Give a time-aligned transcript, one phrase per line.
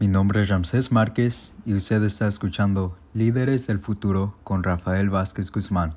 [0.00, 5.52] Mi nombre es Ramsés Márquez y usted está escuchando Líderes del Futuro con Rafael Vázquez
[5.52, 5.96] Guzmán.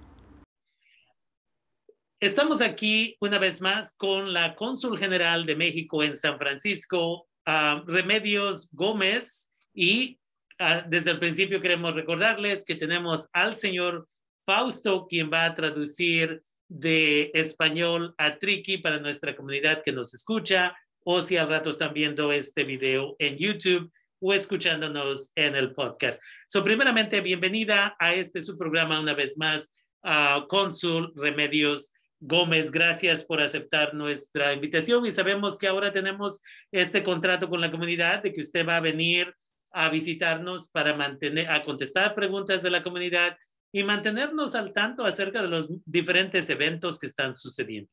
[2.20, 7.84] Estamos aquí una vez más con la cónsul general de México en San Francisco, uh,
[7.88, 10.20] Remedios Gómez, y
[10.60, 14.08] uh, desde el principio queremos recordarles que tenemos al señor
[14.46, 20.76] Fausto, quien va a traducir de español a Triqui para nuestra comunidad que nos escucha,
[21.10, 26.22] o si al rato están viendo este video en YouTube o escuchándonos en el podcast.
[26.50, 29.72] So, primeramente, bienvenida a este su programa una vez más,
[30.04, 36.42] uh, Cónsul Remedios Gómez, gracias por aceptar nuestra invitación y sabemos que ahora tenemos
[36.74, 39.34] este contrato con la comunidad de que usted va a venir
[39.72, 43.38] a visitarnos para mantener, a contestar preguntas de la comunidad
[43.72, 47.90] y mantenernos al tanto acerca de los diferentes eventos que están sucediendo.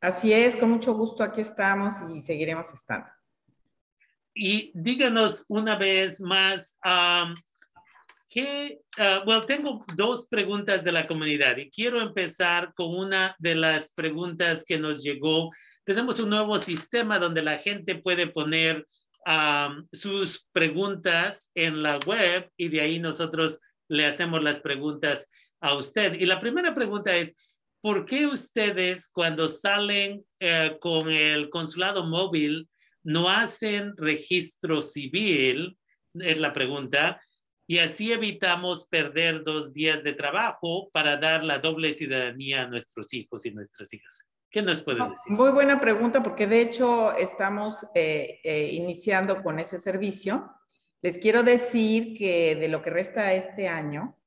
[0.00, 3.08] Así es, con mucho gusto aquí estamos y seguiremos estando.
[4.34, 7.34] Y díganos una vez más, um,
[8.30, 13.56] que, uh, bueno, tengo dos preguntas de la comunidad y quiero empezar con una de
[13.56, 15.50] las preguntas que nos llegó.
[15.84, 18.86] Tenemos un nuevo sistema donde la gente puede poner
[19.92, 25.28] sus preguntas en la web y de ahí nosotros le hacemos las preguntas
[25.60, 26.14] a usted.
[26.14, 27.36] Y la primera pregunta es,
[27.80, 32.68] ¿por qué ustedes cuando salen eh, con el consulado móvil
[33.02, 35.78] no hacen registro civil?
[36.14, 37.20] Es la pregunta
[37.70, 43.14] y así evitamos perder dos días de trabajo para dar la doble ciudadanía a nuestros
[43.14, 44.26] hijos y nuestras hijas.
[44.50, 45.32] ¿Qué nos puede decir?
[45.32, 50.50] Muy buena pregunta, porque de hecho estamos eh, eh, iniciando con ese servicio.
[51.00, 54.19] Les quiero decir que de lo que resta este año,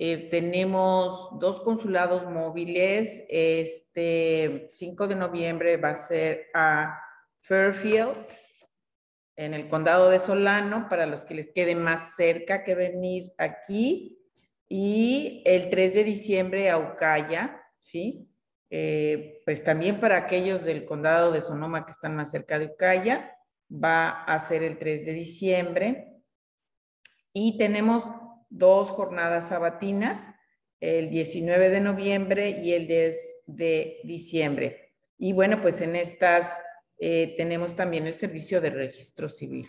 [0.00, 3.24] eh, tenemos dos consulados móviles.
[3.28, 7.00] Este 5 de noviembre va a ser a
[7.40, 8.14] Fairfield
[9.34, 14.20] en el condado de Solano, para los que les quede más cerca que venir aquí.
[14.68, 18.28] Y el 3 de diciembre a Ucaya, ¿sí?
[18.70, 23.36] Eh, pues también para aquellos del condado de Sonoma que están más cerca de Ucaya,
[23.68, 26.22] va a ser el 3 de diciembre.
[27.32, 28.04] Y tenemos
[28.48, 30.34] dos jornadas sabatinas,
[30.80, 33.16] el 19 de noviembre y el 10
[33.46, 34.94] de diciembre.
[35.18, 36.58] Y bueno, pues en estas
[36.98, 39.68] eh, tenemos también el servicio de registro civil.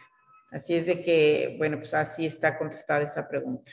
[0.51, 3.71] Así es de que, bueno, pues así está contestada esa pregunta.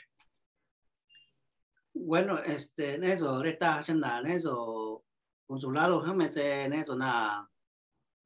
[1.95, 5.05] Bueno, este, en eso, ahorita, en eso,
[5.47, 7.49] consulado, en eso, na,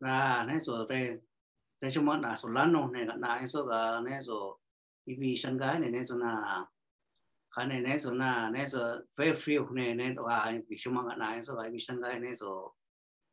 [0.01, 1.23] na, en eso, de,
[1.81, 3.69] de hecho, na, solano, na, eso,
[4.01, 4.60] en eso,
[5.13, 6.31] ibi shanghai ne ne zona
[7.55, 8.83] khane ne zona ne zo
[9.17, 10.39] very few ne ne to a
[10.69, 12.75] bi shuma ga na so ibi shanghai ne zo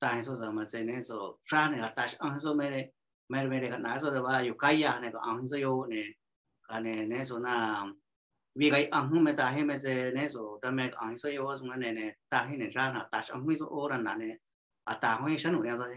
[0.02, 2.82] ta so za ma ze ne zo sha ne ta an so me ne
[3.30, 6.04] me me ne na so ba yu kai ya ne ga an so yo ne
[6.68, 7.86] khane ne zona
[8.60, 11.58] vì cái ăn hôm ta hay mà giờ nè số ta mẹ ăn số yo
[11.58, 14.36] số này nè ta hay nè ra là ta ăn hôm số ô là nè
[14.84, 15.96] à ta hôm sáng nổi ra rồi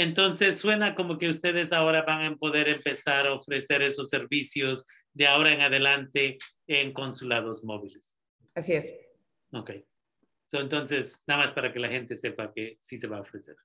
[0.00, 5.26] Entonces suena como que ustedes ahora van a poder empezar a ofrecer esos servicios de
[5.26, 8.16] ahora en adelante en consulados móviles.
[8.54, 8.94] Así es.
[9.52, 9.84] Okay.
[10.46, 13.56] So, entonces, nada más para que la gente sepa que sí se va a ofrecer.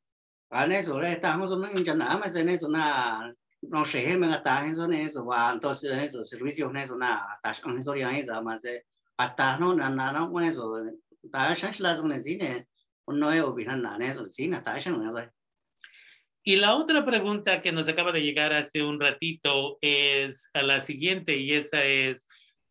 [0.50, 0.68] À,
[16.46, 21.36] Y la otra pregunta que nos acaba de llegar hace un ratito es la siguiente
[21.36, 22.28] y esa es,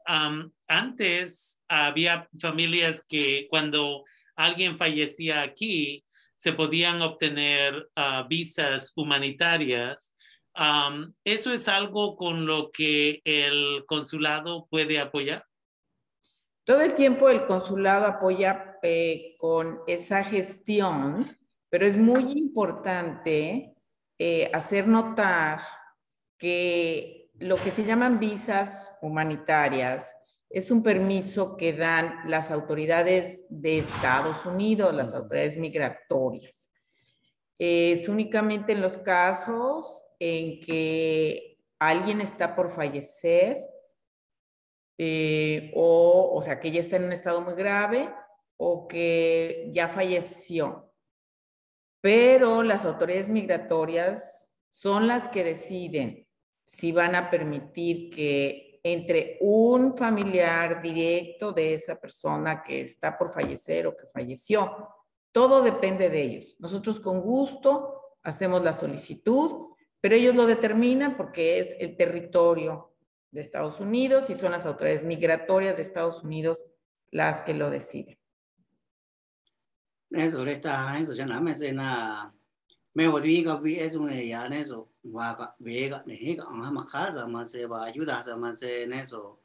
[0.07, 4.05] Um, antes había familias que cuando
[4.37, 6.05] alguien fallecía aquí,
[6.37, 10.15] se podían obtener uh, visas humanitarias.
[10.57, 15.45] Um, ¿Eso es algo con lo que el consulado puede apoyar?
[16.65, 21.39] Todo el tiempo el consulado apoya eh, con esa gestión,
[21.75, 23.75] pero es muy importante
[24.17, 25.59] eh, hacer notar
[26.39, 30.15] que lo que se llaman visas humanitarias
[30.49, 36.71] es un permiso que dan las autoridades de Estados Unidos, las autoridades migratorias.
[37.59, 43.57] Es únicamente en los casos en que alguien está por fallecer
[44.97, 48.15] eh, o, o sea, que ya está en un estado muy grave
[48.57, 50.94] o que ya falleció.
[52.05, 56.29] Pero las autoridades migratorias son las que deciden
[56.63, 63.33] si van a permitir que entre un familiar directo de esa persona que está por
[63.33, 64.87] fallecer o que falleció.
[65.33, 66.57] Todo depende de ellos.
[66.59, 72.93] Nosotros con gusto hacemos la solicitud, pero ellos lo determinan porque es el territorio
[73.31, 76.63] de Estados Unidos y son las autoridades migratorias de Estados Unidos
[77.11, 78.19] las que lo deciden.
[80.11, 82.33] Eso ahorita eso ya no me sé nada.
[82.95, 87.47] Me volví a ver eso ne ya eso va vega ne higa anga makasa ma
[87.47, 89.41] se va ayuda sa ma se eso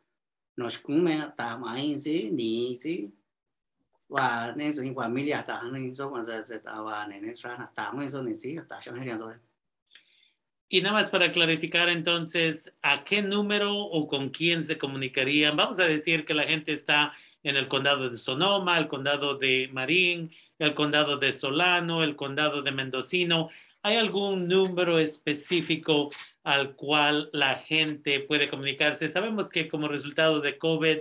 [0.55, 3.09] nos come ta mai sí ni sí
[4.09, 7.19] và nên sự quả mi liệt ta nên số mà se se ta va ne
[7.19, 9.33] ne sa ta nên số ne sí ta sang hay rồi
[10.71, 15.57] Y nada más para clarificar entonces, ¿a qué número o con quién se comunicarían?
[15.57, 19.67] Vamos a decir que la gente está en el condado de Sonoma, el condado de
[19.73, 23.49] Marín, el condado de Solano, el condado de Mendocino.
[23.81, 26.09] ¿Hay algún número específico
[26.43, 29.09] al cual la gente puede comunicarse?
[29.09, 30.97] Sabemos que como resultado de COVID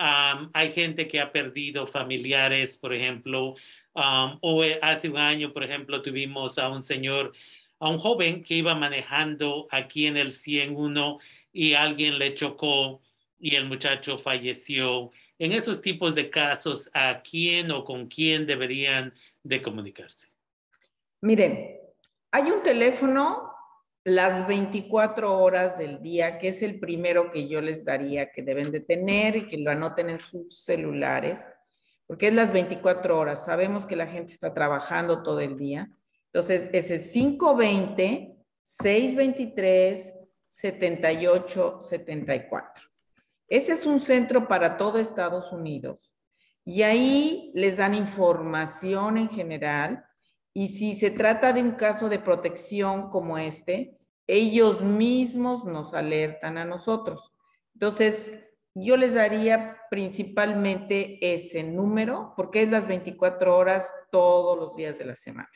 [0.00, 3.54] hay gente que ha perdido familiares, por ejemplo,
[3.94, 7.32] o hace un año, por ejemplo, tuvimos a un señor
[7.80, 11.18] a un joven que iba manejando aquí en el 101
[11.52, 13.00] y alguien le chocó
[13.38, 15.10] y el muchacho falleció.
[15.38, 20.28] En esos tipos de casos, ¿a quién o con quién deberían de comunicarse?
[21.20, 21.78] Miren,
[22.30, 23.52] hay un teléfono
[24.04, 28.70] las 24 horas del día, que es el primero que yo les daría que deben
[28.70, 31.46] de tener y que lo anoten en sus celulares,
[32.06, 33.44] porque es las 24 horas.
[33.44, 35.90] Sabemos que la gente está trabajando todo el día
[36.32, 40.14] entonces, ese es 520, 623,
[40.46, 42.87] 78, 74.
[43.48, 46.14] Ese es un centro para todo Estados Unidos.
[46.64, 50.04] Y ahí les dan información en general.
[50.52, 56.58] Y si se trata de un caso de protección como este, ellos mismos nos alertan
[56.58, 57.32] a nosotros.
[57.72, 58.32] Entonces,
[58.74, 65.06] yo les daría principalmente ese número porque es las 24 horas todos los días de
[65.06, 65.48] la semana.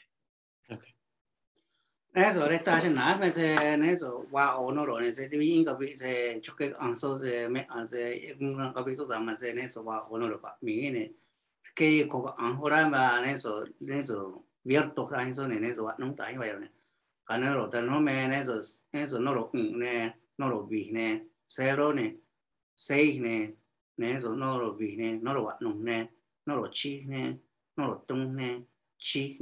[2.14, 5.28] Eso re ta shin na me se ne so wa o no ro ne se
[5.28, 8.82] ti yin ka bi se chok ke ang so se me a se ng ka
[8.82, 11.08] bi so sa ma se ne so wa o no ro pa mi ne
[11.74, 15.56] ke ko ka ang ho ra ma ne so ne so abierto ka so ne
[15.58, 16.68] ne so wa nong tai wa ne
[17.24, 18.60] ka ne ro ta no me ne so
[18.92, 22.12] ne so no ro ne no ro bi ne cero ne
[22.76, 23.56] seis ne
[23.96, 26.08] ne so no ro bi ne no ro wa nong ne
[26.46, 27.40] no ro chi ne
[27.78, 28.60] no ro tung ne
[29.00, 29.38] chi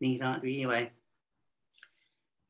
[0.00, 0.92] ne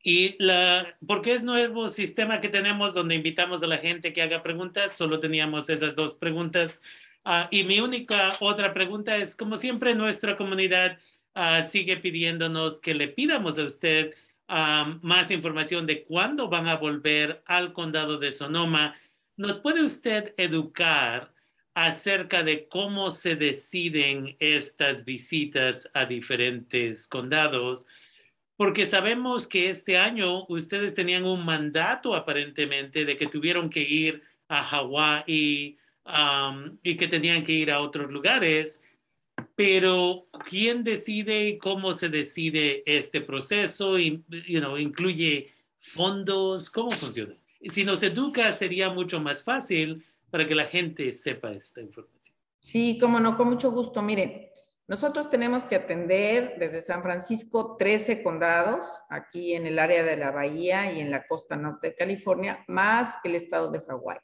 [0.02, 4.42] Y la, porque es nuevo sistema que tenemos donde invitamos a la gente que haga
[4.42, 6.80] preguntas, solo teníamos esas dos preguntas.
[7.24, 10.98] Uh, y mi única otra pregunta es, como siempre, nuestra comunidad
[11.34, 14.14] uh, sigue pidiéndonos que le pidamos a usted
[14.48, 18.94] uh, más información de cuándo van a volver al condado de Sonoma.
[19.36, 21.34] ¿Nos puede usted educar
[21.76, 27.87] acerca de cómo se deciden estas visitas a diferentes condados,
[28.56, 34.23] porque sabemos que este año ustedes tenían un mandato aparentemente de que tuvieron que ir
[34.49, 35.76] a Hawái
[36.06, 38.81] um, y que tenían que ir a otros lugares,
[39.55, 43.99] pero ¿quién decide y cómo se decide este proceso?
[43.99, 46.70] Y, you know, ¿Incluye fondos?
[46.70, 47.34] ¿Cómo funciona?
[47.69, 52.37] Si nos educa sería mucho más fácil para que la gente sepa esta información.
[52.61, 54.02] Sí, cómo no, con mucho gusto.
[54.02, 54.50] Miren,
[54.88, 60.31] nosotros tenemos que atender desde San Francisco 13 condados, aquí en el área de la
[60.31, 64.18] Bahía y en la costa norte de California, más el estado de Hawái.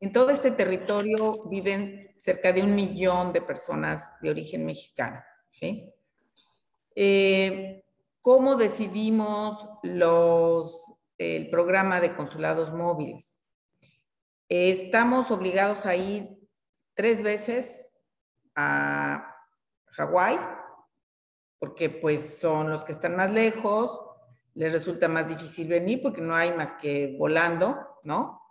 [0.00, 5.22] En todo este territorio viven cerca de un millón de personas de origen mexicano.
[6.94, 7.82] Eh,
[8.20, 13.37] ¿Cómo decidimos los, el programa de consulados móviles?
[14.48, 16.38] Estamos obligados a ir
[16.94, 17.98] tres veces
[18.54, 19.34] a
[19.92, 20.38] Hawái,
[21.58, 24.00] porque pues son los que están más lejos,
[24.54, 28.42] les resulta más difícil venir porque no hay más que volando, ¿no?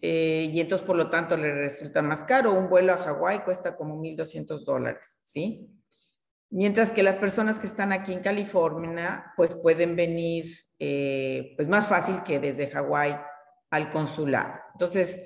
[0.00, 2.54] Eh, y entonces, por lo tanto, les resulta más caro.
[2.54, 5.68] Un vuelo a Hawái cuesta como 1.200 dólares, ¿sí?
[6.50, 11.86] Mientras que las personas que están aquí en California, pues pueden venir, eh, pues más
[11.86, 13.20] fácil que desde Hawái
[13.70, 14.54] al consulado.
[14.72, 15.22] Entonces,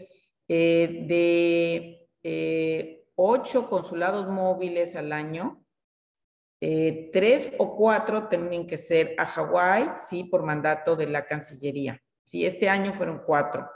[0.49, 5.65] eh, de eh, ocho consulados móviles al año,
[6.61, 12.01] eh, tres o cuatro tienen que ser a Hawái, sí, por mandato de la Cancillería.
[12.25, 13.69] Sí, este año fueron cuatro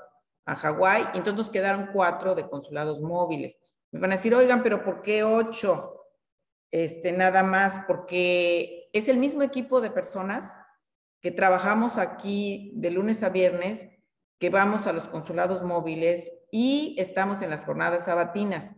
[0.45, 3.59] a Hawái, entonces nos quedaron cuatro de consulados móviles.
[3.91, 6.05] Me van a decir, oigan, pero ¿por qué ocho?
[6.71, 10.49] Este, nada más, porque es el mismo equipo de personas
[11.21, 13.89] que trabajamos aquí de lunes a viernes
[14.38, 18.76] que vamos a los consulados móviles y estamos en las jornadas sabatinas.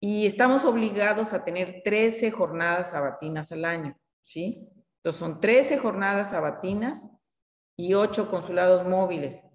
[0.00, 4.68] Y estamos obligados a tener 13 jornadas sabatinas al año, ¿sí?
[4.96, 7.10] Entonces son 13 jornadas sabatinas
[7.76, 9.46] y 8 consulados móviles.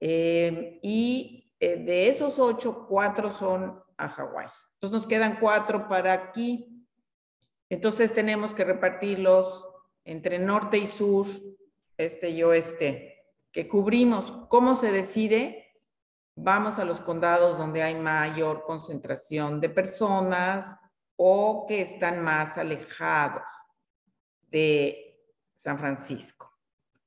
[0.00, 4.48] Eh, y de esos 8, 4 son a Hawái.
[4.74, 6.86] Entonces nos quedan 4 para aquí.
[7.68, 9.66] Entonces tenemos que repartirlos
[10.04, 11.26] entre norte y sur,
[11.98, 13.19] este y oeste,
[13.52, 14.32] que cubrimos.
[14.48, 15.74] ¿Cómo se decide?
[16.36, 20.78] Vamos a los condados donde hay mayor concentración de personas
[21.16, 23.44] o que están más alejados
[24.50, 25.20] de
[25.54, 26.56] San Francisco.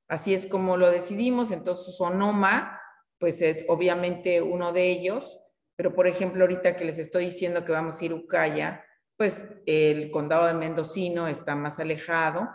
[0.08, 1.52] Así es como lo decidimos.
[1.52, 2.80] Entonces, Sonoma,
[3.18, 5.40] pues es obviamente uno de ellos,
[5.76, 8.86] pero por ejemplo, ahorita que les estoy diciendo que vamos a ir a Ucaya,
[9.18, 12.50] pues el condado de Mendocino está más alejado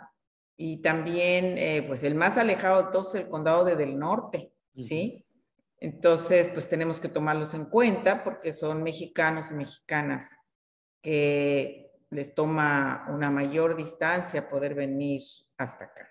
[0.61, 4.51] y también, eh, pues el más alejado de todos es el condado de Del Norte,
[4.73, 5.25] ¿sí?
[5.77, 10.37] Entonces, pues tenemos que tomarlos en cuenta porque son mexicanos y mexicanas
[11.01, 15.21] que les toma una mayor distancia poder venir
[15.57, 16.09] hasta acá.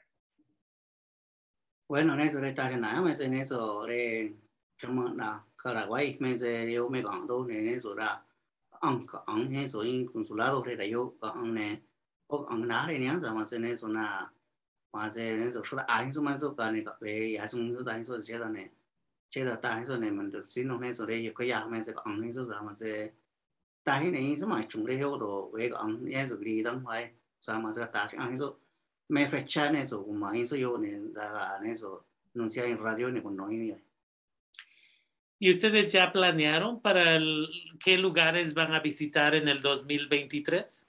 [1.87, 4.35] Bueno, en eso está en nada, en eso de
[4.79, 8.25] chamo na Paraguay, me se yo me ganó en eso da
[8.81, 11.85] ang ang eso en consulado de yo ne
[12.29, 13.89] o ang na de ni sama en eso
[33.23, 33.75] con no ni
[35.41, 37.19] ¿Y ustedes ya planearon para
[37.79, 40.85] qué lugares van a visitar en el 2023?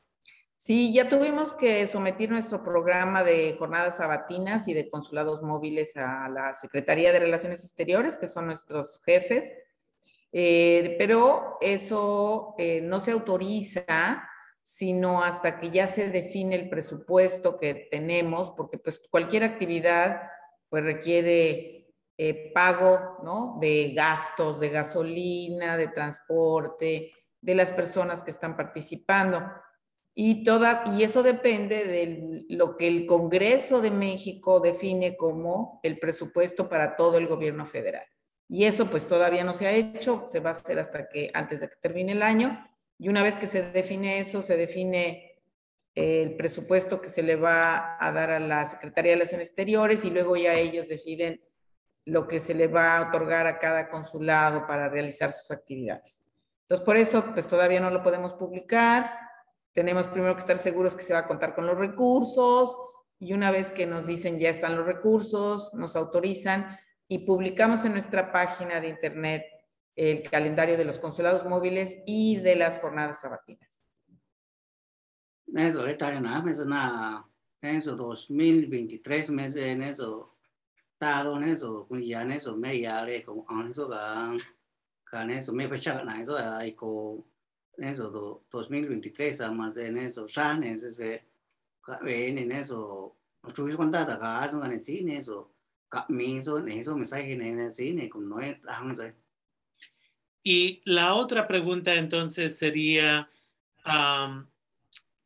[0.62, 6.28] Sí, ya tuvimos que someter nuestro programa de jornadas sabatinas y de consulados móviles a
[6.28, 9.54] la Secretaría de Relaciones Exteriores, que son nuestros jefes,
[10.34, 14.28] eh, pero eso eh, no se autoriza
[14.62, 20.24] sino hasta que ya se define el presupuesto que tenemos, porque pues cualquier actividad
[20.68, 23.58] pues requiere eh, pago ¿no?
[23.62, 29.42] de gastos, de gasolina, de transporte, de las personas que están participando.
[30.22, 35.98] Y, toda, y eso depende de lo que el Congreso de México define como el
[35.98, 38.04] presupuesto para todo el gobierno federal.
[38.50, 41.62] Y eso pues todavía no se ha hecho, se va a hacer hasta que antes
[41.62, 42.70] de que termine el año.
[42.98, 45.40] Y una vez que se define eso, se define
[45.96, 50.10] el presupuesto que se le va a dar a la Secretaría de Relaciones Exteriores y
[50.10, 51.42] luego ya ellos deciden
[52.04, 56.26] lo que se le va a otorgar a cada consulado para realizar sus actividades.
[56.64, 59.29] Entonces, por eso, pues todavía no lo podemos publicar.
[59.74, 62.76] Tenemos primero que estar seguros que se va a contar con los recursos
[63.20, 67.94] y una vez que nos dicen ya están los recursos, nos autorizan y publicamos en
[67.94, 69.44] nuestra página de internet
[69.96, 73.84] el calendario de los consulados móviles y de las jornadas sabatinas.
[75.54, 76.26] Eso, está en
[77.62, 80.40] eso, 2023 meses en eso
[81.00, 84.36] ta lo ne so kun ya ne so me ya le ko an so ga
[85.06, 86.36] ka ne so me fa cha na so
[87.82, 91.22] ai ko ne so do 2023 a más de ne so sha ne se se
[91.84, 93.16] ka ve ne ne so
[93.54, 95.48] chu quan ta da ga so ne si ne so
[95.90, 98.96] ka mi so ne so me sai ne ne si ne kun no e hang
[98.96, 99.12] so
[100.44, 103.30] Y la otra pregunta entonces sería
[103.86, 104.48] um,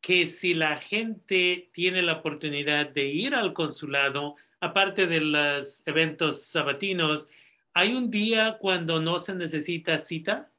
[0.01, 6.47] que si la gente tiene la oportunidad de ir al consulado, aparte de los eventos
[6.47, 7.29] sabatinos,
[7.75, 10.51] ¿hay un día cuando no se necesita cita?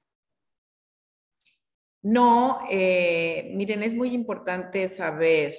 [2.04, 5.54] No, eh, miren, es muy importante saber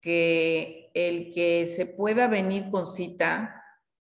[0.00, 3.62] que el que se pueda venir con cita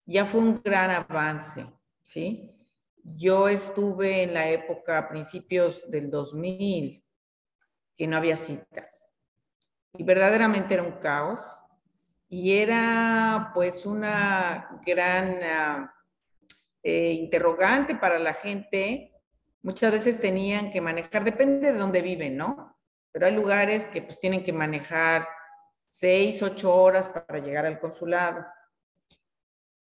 [0.06, 1.66] ya fue un gran avance,
[2.00, 2.56] ¿sí?
[3.04, 7.04] Yo estuve en la época, a principios del 2000,
[7.94, 9.12] que no había citas.
[9.92, 11.46] Y verdaderamente era un caos
[12.30, 15.94] y era pues una gran ah,
[16.82, 19.12] eh, interrogante para la gente.
[19.62, 22.78] Muchas veces tenían que manejar, depende de dónde viven, ¿no?
[23.12, 25.26] Pero hay lugares que pues tienen que manejar
[25.90, 28.44] seis, ocho horas para llegar al consulado.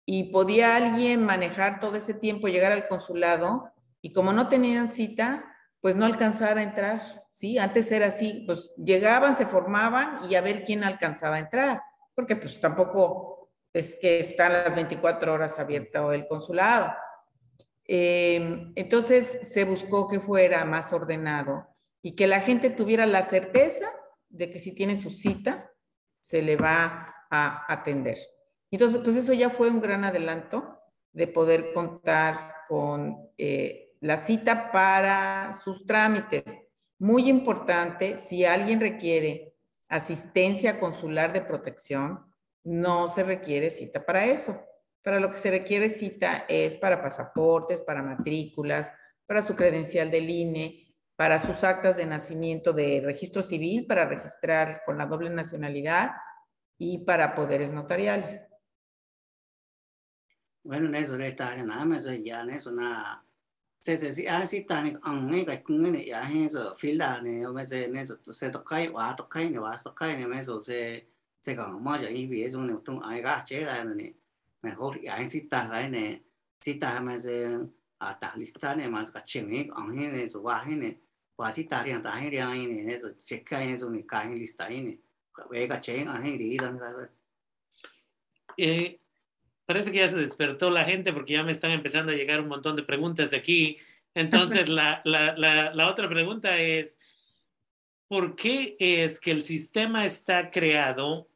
[0.06, 5.44] Y podía alguien manejar todo ese tiempo, llegar al consulado, y como no tenían cita,
[5.80, 7.00] pues no alcanzar a entrar,
[7.30, 7.58] ¿sí?
[7.58, 11.82] Antes era así, pues llegaban, se formaban y a ver quién alcanzaba a entrar
[12.18, 16.92] porque pues tampoco es que están las 24 horas abierto el consulado.
[17.90, 21.66] Em, entonces se buscó que fuera más ordenado
[22.02, 23.90] y que la gente tuviera la certeza
[24.28, 25.73] de que si tiene su cita,
[26.21, 28.18] se le va a atender.
[28.71, 30.78] Entonces, pues eso ya fue un gran adelanto
[31.12, 36.45] de poder contar con eh, la cita para sus trámites.
[36.99, 39.54] Muy importante, si alguien requiere
[39.88, 42.30] asistencia consular de protección,
[42.64, 44.61] no se requiere cita para eso.
[45.02, 48.92] Para lo que se requiere cita es para pasaportes, para matrículas,
[49.26, 54.82] para su credencial del INE, para sus actas de nacimiento de registro civil, para registrar
[54.84, 56.12] con la doble nacionalidad
[56.78, 58.48] y para poderes notariales.
[60.62, 63.24] Bueno, eso está en la ya, eso nada.
[63.80, 64.98] Se se si así tan en
[65.32, 69.50] en cái cũng này ya eso fila này mà se này se tokai wa tokai
[69.50, 71.00] này wa tokai này mà se
[71.42, 74.12] se còn mà giờ ý vì trong này trong ai cả chế ra này
[74.62, 76.20] hốt ya si ta cái này
[76.60, 77.32] si ta se
[77.98, 80.94] à ta lista mà cái chuyện này ông này này rồi wa này
[81.36, 84.68] wa si ta riêng ta hay riêng này rồi check cái này rồi cái lista
[84.68, 84.96] này
[85.50, 86.78] về cái chuyện anh đi đang
[88.60, 88.98] Eh,
[89.66, 92.48] parece que ya se despertó la gente porque ya me están empezando a llegar un
[92.48, 93.78] montón de preguntas aquí.
[94.14, 96.98] Entonces, la, la, la, la, otra pregunta es,
[98.08, 101.28] ¿por qué es que el sistema está creado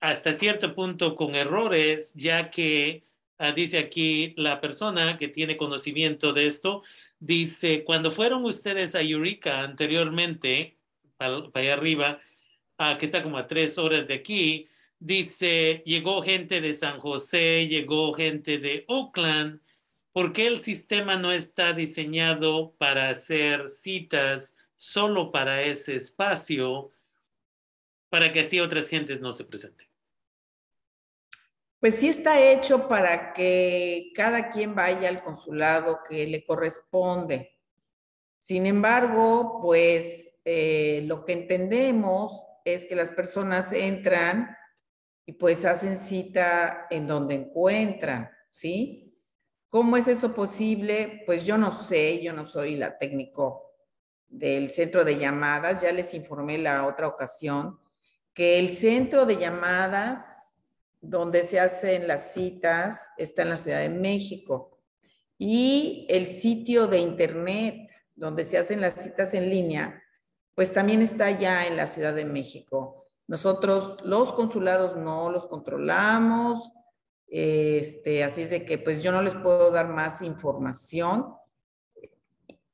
[0.00, 3.04] hasta cierto punto con errores, ya que
[3.38, 6.82] uh, dice aquí la persona que tiene conocimiento de esto,
[7.18, 10.78] dice, cuando fueron ustedes a Eureka anteriormente,
[11.16, 12.20] para, allá arriba,
[12.78, 17.68] uh, que está como a tres horas de aquí, dice, llegó gente de San José,
[17.68, 19.60] llegó gente de Oakland,
[20.12, 26.90] ¿por qué el sistema no está diseñado para hacer citas solo para ese espacio,
[28.08, 29.89] para que así otras gentes no se presenten?
[31.80, 37.56] Pues sí está hecho para que cada quien vaya al consulado que le corresponde.
[38.38, 44.54] Sin embargo, pues eh, lo que entendemos es que las personas entran
[45.24, 49.18] y pues hacen cita en donde encuentran, ¿sí?
[49.68, 51.22] ¿Cómo es eso posible?
[51.24, 53.72] Pues yo no sé, yo no soy la técnico
[54.28, 57.80] del centro de llamadas, ya les informé la otra ocasión
[58.34, 60.49] que el centro de llamadas
[61.00, 64.78] donde se hacen las citas está en la Ciudad de México
[65.38, 70.02] y el sitio de internet donde se hacen las citas en línea,
[70.54, 73.06] pues también está ya en la Ciudad de México.
[73.26, 76.70] Nosotros los consulados no los controlamos,
[77.26, 81.34] este, así es de que pues yo no les puedo dar más información,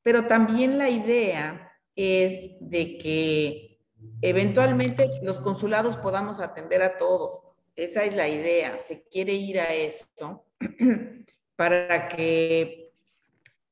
[0.03, 3.81] pero también la idea es de que
[4.23, 7.49] eventualmente los consulados podamos atender a todos.
[7.77, 10.47] Esa es la idea, se quiere ir a esto
[11.57, 12.91] para que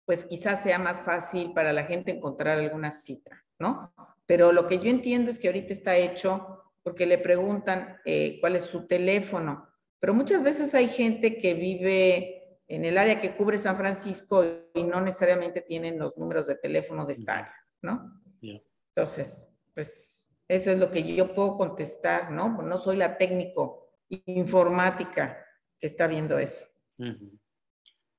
[0.04, 3.94] pues quizás sea más fácil para la gente encontrar alguna cita, ¿no?
[4.26, 8.56] Pero lo que yo entiendo es que ahorita está hecho porque le preguntan eh, cuál
[8.56, 9.66] es su teléfono.
[9.98, 14.84] Pero muchas veces hay gente que vive en el área que cubre San Francisco y
[14.84, 18.20] no necesariamente tienen los números de teléfono de esta área, ¿no?
[18.42, 22.60] Entonces, pues eso es lo que yo puedo contestar, ¿no?
[22.62, 25.46] No soy la técnico informática
[25.78, 26.66] que está viendo eso.
[26.98, 27.38] Uh -huh.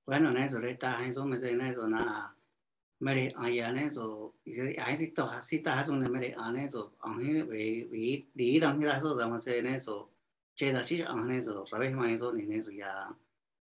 [0.06, 2.36] Bueno, en eso, ahorita eso me dice eso, nada.
[3.02, 4.34] mary ayane so
[4.80, 8.80] ai sit to sit ta so ne mary ane so ane we we di dang
[8.80, 10.10] ni so da ma se ne so
[10.56, 13.12] che da chi ane so sa be mai so ni ne so ya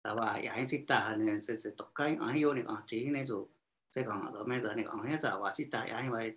[0.04, 3.08] ta ba ai sit ta ne se se to kai ai yo ni a chi
[3.10, 3.48] ne so
[3.94, 4.84] se ka ma do me sa ni
[5.20, 6.36] sa wa sit ta ai mai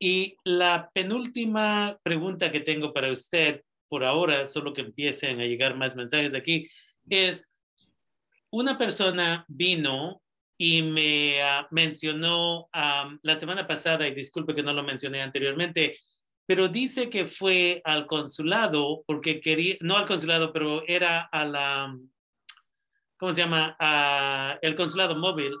[0.00, 5.76] Y la penúltima pregunta que tengo para usted por ahora, solo que empiecen a llegar
[5.76, 6.68] más mensajes aquí,
[7.08, 7.50] es,
[8.50, 10.22] una persona vino
[10.56, 15.96] y me uh, mencionó um, la semana pasada, y disculpe que no lo mencioné anteriormente,
[16.46, 21.96] pero dice que fue al consulado porque quería, no al consulado, pero era a la,
[23.18, 23.76] ¿cómo se llama?
[23.78, 25.54] A el consulado móvil,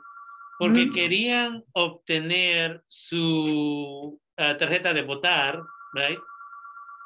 [0.58, 0.92] porque mm.
[0.92, 5.60] querían obtener su uh, tarjeta de votar,
[5.92, 6.18] right?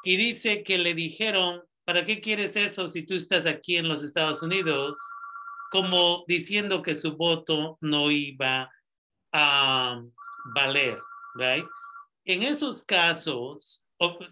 [0.03, 4.03] Y dice que le dijeron, ¿para qué quieres eso si tú estás aquí en los
[4.03, 4.99] Estados Unidos?
[5.73, 8.71] como diciendo que su voto no iba
[9.33, 9.99] a
[10.53, 10.99] valer,
[11.33, 11.65] right?
[12.25, 13.83] En esos casos,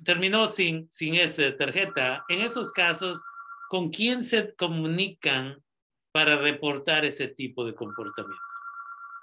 [0.05, 3.23] terminó sin, sin esa tarjeta, en esos casos,
[3.69, 5.60] ¿con quién se comunican
[6.13, 8.43] para reportar ese tipo de comportamiento?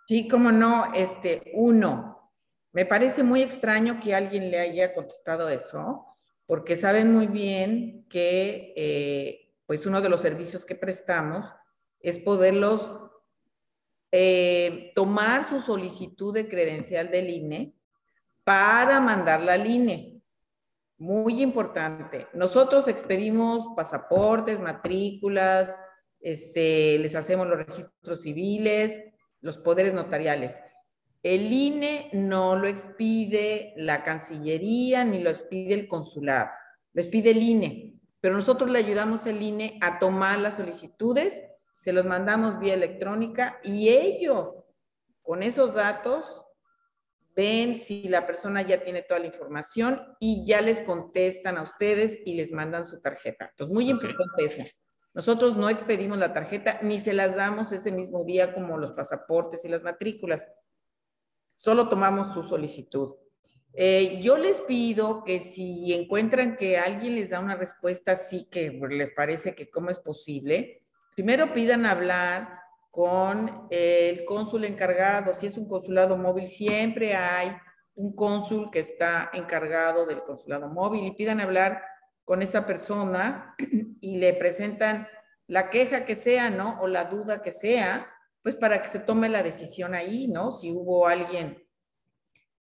[0.09, 2.33] Sí, como no, este, uno,
[2.73, 6.05] me parece muy extraño que alguien le haya contestado eso,
[6.49, 11.45] porque saben muy bien que, eh, pues, uno de los servicios que prestamos
[12.01, 12.91] es poderlos
[14.11, 17.75] eh, tomar su solicitud de credencial del INE
[18.45, 20.23] para mandarla al INE.
[20.97, 22.29] Muy importante.
[22.33, 25.79] Nosotros expedimos pasaportes, matrículas,
[26.19, 28.99] este, les hacemos los registros civiles,
[29.43, 30.59] los poderes notariales.
[31.23, 36.51] El INE no lo expide la Cancillería ni lo expide el consulado,
[36.93, 41.43] lo expide el INE, pero nosotros le ayudamos al INE a tomar las solicitudes,
[41.77, 44.65] se los mandamos vía electrónica y ellos
[45.23, 46.45] con esos datos
[47.39, 52.19] ven si la persona ya tiene toda la información y ya les contestan a ustedes
[52.25, 53.51] y les mandan su tarjeta.
[53.51, 54.65] Entonces, muy importante eso.
[55.15, 59.65] Nosotros no expedimos la tarjeta ni se las damos ese mismo día como los pasaportes
[59.65, 60.49] y las matrículas.
[61.59, 63.17] Solo tomamos su solicitud.
[63.73, 68.71] Eh, yo les pido que si encuentran que alguien les da una respuesta así que
[68.89, 70.85] les parece que cómo es posible,
[71.17, 72.61] primero pidan hablar
[72.93, 75.33] con el cónsul encargado.
[75.33, 77.57] Si es un consulado móvil, siempre hay
[77.97, 81.83] un cónsul que está encargado del consulado móvil y pidan hablar
[82.25, 83.57] con esa persona
[84.01, 85.09] y le presentan
[85.49, 86.81] la queja que sea, ¿no?
[86.81, 88.09] O la duda que sea,
[88.43, 90.51] pues para que se tome la decisión ahí, ¿no?
[90.51, 91.67] Si hubo alguien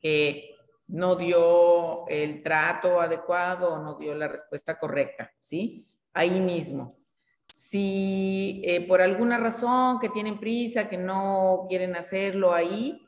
[0.00, 0.54] que
[0.86, 5.86] no dio el trato adecuado o no dio la respuesta correcta, ¿sí?
[6.12, 6.98] Ahí mismo.
[7.52, 13.00] Si eh, por alguna razón que tienen prisa, que no quieren hacerlo ahí,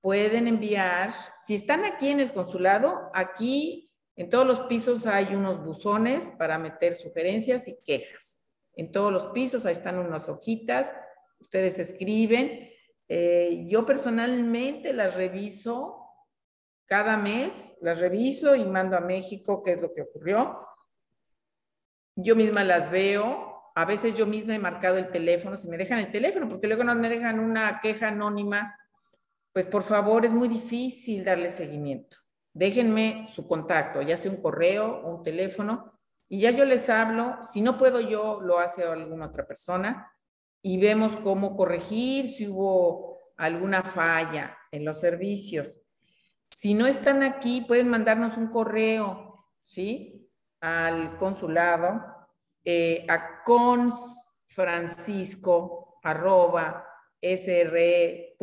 [0.00, 1.12] pueden enviar,
[1.46, 6.58] si están aquí en el consulado, aquí en todos los pisos hay unos buzones para
[6.58, 8.40] meter sugerencias y quejas.
[8.74, 10.92] En todos los pisos ahí están unas hojitas,
[11.40, 12.70] ustedes escriben.
[13.08, 15.96] Eh, yo personalmente las reviso
[16.86, 20.60] cada mes, las reviso y mando a México qué es lo que ocurrió.
[22.16, 25.98] Yo misma las veo, a veces yo misma he marcado el teléfono, si me dejan
[25.98, 28.76] el teléfono, porque luego no me dejan una queja anónima,
[29.52, 32.16] pues por favor es muy difícil darle seguimiento.
[32.52, 35.98] Déjenme su contacto, ya sea un correo un teléfono,
[36.28, 37.38] y ya yo les hablo.
[37.42, 40.12] Si no puedo yo, lo hace alguna otra persona
[40.62, 45.78] y vemos cómo corregir si hubo alguna falla en los servicios.
[46.48, 50.28] Si no están aquí, pueden mandarnos un correo, ¿sí?
[50.60, 52.02] Al consulado
[52.64, 56.86] eh, a consfrancisco arroba
[57.22, 58.36] sre.gov.mx,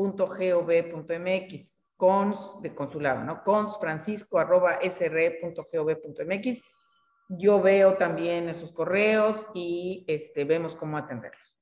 [1.95, 3.43] cons de consulado, ¿no?
[3.43, 6.61] consfrancisco arroba sre.gov.mx.
[7.29, 11.61] Yo veo también esos correos y este, vemos cómo atenderlos.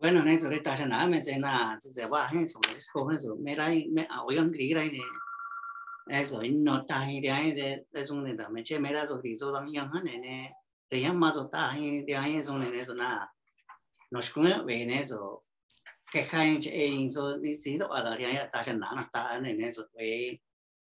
[0.00, 3.36] Bueno, en eso está ya nada, me sé nada, se se va, eso, eso, eso,
[3.36, 5.00] me da, me, oigan, gris, gris,
[6.06, 9.18] eso, no está ahí, de ahí, de, de eso, de también, che, me da, eso,
[9.18, 10.54] gris, eso, también, ya, nene,
[10.90, 13.32] de ya, más, está ahí, de ahí, eso, nene, eso, nada,
[14.10, 15.44] nos come, ven, eso,
[16.10, 20.42] que caen, che, eso, dicido, a la, ya, está ya nada, está, nene, eso, ve,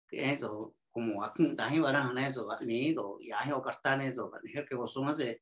[0.09, 4.31] eso, como, aquí, está ahí, varán, eso, amigo, ya, yo, castan, eso,
[4.67, 5.41] que vos, somos, eh,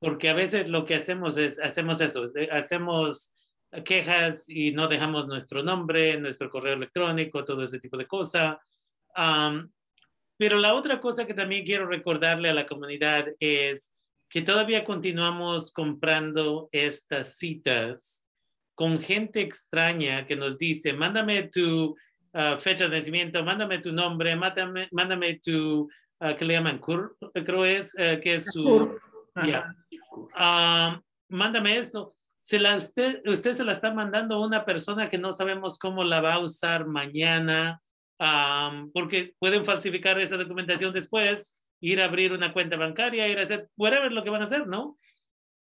[0.00, 3.32] porque a veces lo que hacemos es hacemos eso hacemos
[3.84, 8.56] quejas y no dejamos nuestro nombre, nuestro correo electrónico, todo ese tipo de cosas.
[9.16, 9.70] Um,
[10.36, 13.92] pero la otra cosa que también quiero recordarle a la comunidad es
[14.28, 18.24] que todavía continuamos comprando estas citas
[18.74, 24.34] con gente extraña que nos dice, mándame tu uh, fecha de nacimiento, mándame tu nombre,
[24.36, 26.78] mándame, mándame tu, uh, ¿qué le llaman?
[26.78, 28.98] Cur, creo es, uh, que es su...
[29.44, 29.74] Yeah.
[30.36, 32.14] Um, mándame esto.
[32.40, 36.04] Se la, usted, usted se la está mandando a una persona que no sabemos cómo
[36.04, 37.80] la va a usar mañana
[38.92, 43.68] porque pueden falsificar esa documentación después, ir a abrir una cuenta bancaria, ir a hacer
[43.76, 44.98] whatever lo que van a hacer, ¿no?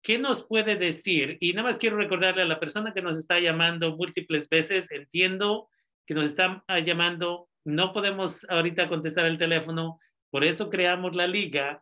[0.03, 1.37] ¿Qué nos puede decir?
[1.39, 5.69] Y nada más quiero recordarle a la persona que nos está llamando múltiples veces, entiendo
[6.05, 9.99] que nos están ah, llamando, no podemos ahorita contestar el teléfono,
[10.29, 11.81] por eso creamos la liga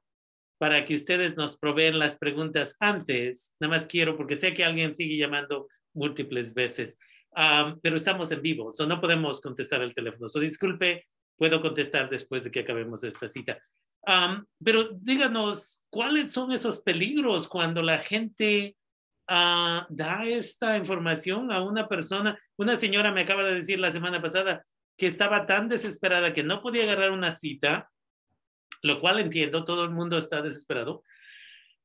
[0.62, 3.52] para que ustedes nos proveen las preguntas antes.
[3.60, 7.00] Nada más quiero, porque sé que alguien sigue llamando múltiples veces
[7.82, 10.28] pero estamos en vivo, so no podemos contestar el teléfono.
[10.28, 13.60] So disculpe, puedo contestar después de que acabemos esta cita.
[14.64, 18.76] pero díganos, ¿cuáles son esos peligros cuando la gente
[19.30, 22.38] uh, da esta información a una persona?
[22.58, 24.66] Una señora me acaba de decir la semana pasada
[24.98, 27.90] que estaba tan desesperada que no podía agarrar una cita,
[28.82, 31.04] lo cual entiendo, todo el mundo está desesperado,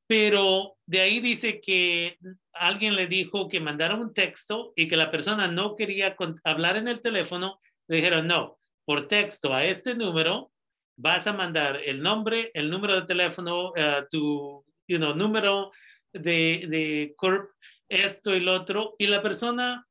[0.07, 2.17] pero de ahí dice que
[2.53, 6.87] alguien le dijo que mandara un texto y que la persona no quería hablar en
[6.87, 10.51] el teléfono Le dijeron, no, por texto a este número
[10.97, 15.71] vas a mandar el nombre, el número de teléfono, uh, tu número
[16.13, 17.51] de, de CURP,
[17.89, 19.85] esto y lo otro, y la persona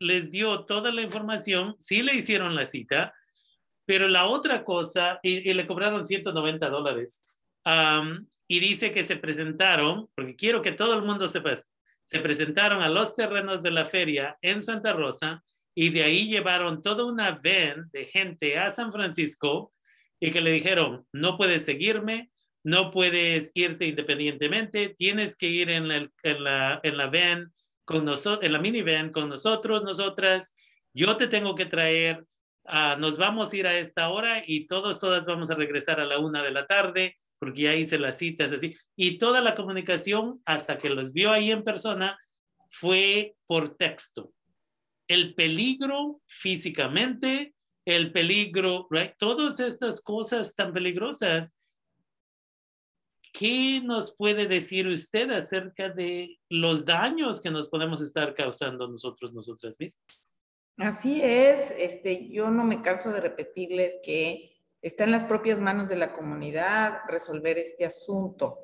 [0.00, 3.14] les dio toda la información, sí le hicieron la cita,
[3.90, 7.24] pero la otra cosa, y, le cobraron 190 dólares,
[8.46, 11.72] y dice que se presentaron, porque quiero que todo el mundo sepa esto,
[12.04, 15.42] se presentaron a los terrenos de la feria en Santa Rosa
[15.74, 19.72] y de ahí llevaron toda una van de gente a San Francisco
[20.20, 22.30] y que le dijeron, no puedes seguirme,
[22.62, 27.52] no puedes irte independientemente, tienes que ir en, en, la, en la van
[27.84, 30.54] con nosotros, en la minivan con nosotros, nosotras,
[30.94, 32.24] yo te tengo que traer,
[32.64, 36.04] uh, nos vamos a ir a esta hora y todos, todas vamos a regresar a
[36.04, 38.76] la una de la tarde, porque ya hice las citas así.
[38.96, 42.18] Y toda la comunicación, hasta que los vio ahí en persona,
[42.70, 44.32] fue por texto.
[45.08, 49.12] El peligro físicamente, el peligro, right?
[49.18, 51.56] todas estas cosas tan peligrosas
[53.32, 59.32] ¿Qué nos puede decir usted acerca de los daños que nos podemos estar causando nosotros,
[59.32, 60.28] nosotras mismas?
[60.80, 65.90] Así es, este, yo no me canso de repetirles que está en las propias manos
[65.90, 68.60] de la comunidad resolver este asunto.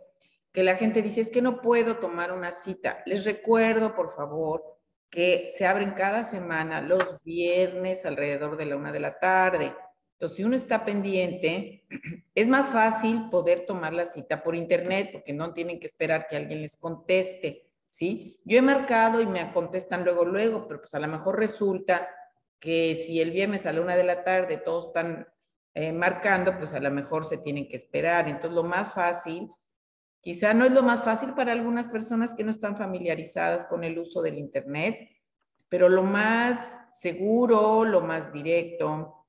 [0.50, 3.02] Que la gente dice, es que no puedo tomar una cita.
[3.04, 4.78] Les recuerdo, por favor,
[5.10, 9.74] que se abren cada semana los viernes alrededor de la una de la tarde.
[10.12, 11.84] Entonces, si uno está pendiente,
[12.34, 16.36] es más fácil poder tomar la cita por internet porque no tienen que esperar que
[16.36, 17.65] alguien les conteste,
[17.96, 18.38] ¿sí?
[18.44, 22.06] Yo he marcado y me contestan luego, luego, pero pues a lo mejor resulta
[22.60, 25.26] que si el viernes a la una de la tarde todos están
[25.72, 28.28] eh, marcando, pues a lo mejor se tienen que esperar.
[28.28, 29.50] Entonces, lo más fácil,
[30.20, 33.98] quizá no es lo más fácil para algunas personas que no están familiarizadas con el
[33.98, 35.08] uso del internet,
[35.70, 39.26] pero lo más seguro, lo más directo,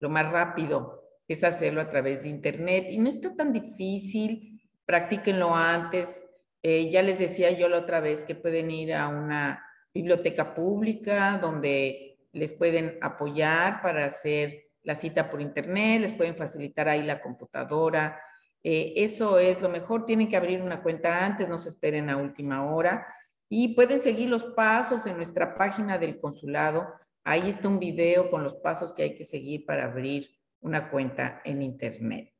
[0.00, 5.54] lo más rápido es hacerlo a través de Internet y no está tan difícil, practíquenlo
[5.54, 6.26] antes.
[6.64, 11.38] Eh, ya les decía yo la otra vez que pueden ir a una biblioteca pública
[11.40, 17.20] donde les pueden apoyar para hacer la cita por Internet, les pueden facilitar ahí la
[17.20, 18.20] computadora.
[18.64, 22.16] Eh, eso es lo mejor, tienen que abrir una cuenta antes, no se esperen a
[22.16, 23.06] última hora
[23.48, 26.88] y pueden seguir los pasos en nuestra página del consulado
[27.26, 30.28] Ahí está un video con los pasos que hay que seguir para abrir
[30.60, 32.34] una cuenta en Internet.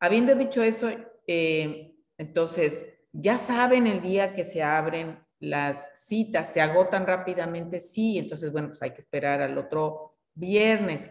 [0.00, 0.90] Habiendo dicho eso,
[1.28, 8.18] eh, entonces ya saben el día que se abren las citas, se agotan rápidamente, sí,
[8.18, 11.10] entonces bueno, pues hay que esperar al otro viernes.